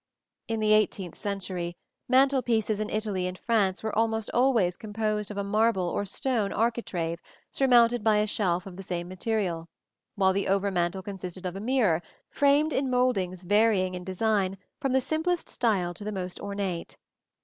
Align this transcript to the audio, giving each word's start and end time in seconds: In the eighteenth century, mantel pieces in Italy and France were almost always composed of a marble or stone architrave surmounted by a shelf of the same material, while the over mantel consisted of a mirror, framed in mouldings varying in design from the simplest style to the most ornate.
In 0.47 0.59
the 0.61 0.73
eighteenth 0.73 1.15
century, 1.15 1.77
mantel 2.09 2.41
pieces 2.41 2.79
in 2.79 2.89
Italy 2.89 3.27
and 3.27 3.37
France 3.37 3.83
were 3.83 3.95
almost 3.95 4.31
always 4.33 4.75
composed 4.75 5.29
of 5.29 5.37
a 5.37 5.43
marble 5.43 5.83
or 5.87 6.05
stone 6.05 6.51
architrave 6.51 7.19
surmounted 7.51 8.03
by 8.03 8.17
a 8.17 8.25
shelf 8.25 8.65
of 8.65 8.77
the 8.77 8.81
same 8.81 9.07
material, 9.07 9.67
while 10.15 10.33
the 10.33 10.47
over 10.47 10.71
mantel 10.71 11.03
consisted 11.03 11.45
of 11.45 11.55
a 11.55 11.59
mirror, 11.61 12.01
framed 12.31 12.73
in 12.73 12.89
mouldings 12.89 13.43
varying 13.43 13.93
in 13.93 14.03
design 14.03 14.57
from 14.79 14.93
the 14.93 15.01
simplest 15.01 15.47
style 15.47 15.93
to 15.93 16.03
the 16.03 16.11
most 16.11 16.39
ornate. 16.39 16.97